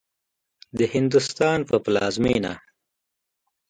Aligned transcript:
د 0.77 0.79
هندوستان 0.93 1.59
په 1.69 1.75
پلازمېنه 1.83 2.53